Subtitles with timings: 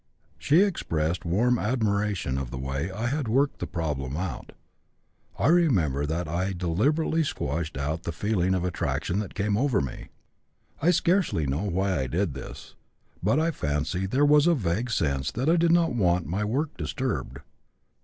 [0.39, 4.51] She expressed warm admiration of the way I had worked the problem out.
[5.37, 10.07] I remember that I deliberately squashed out the feeling of attraction that came over me.
[10.81, 12.73] I scarcely know why I did this;
[13.21, 16.75] but I fancy there was a vague sense that I did not want my work
[16.77, 17.37] disturbed.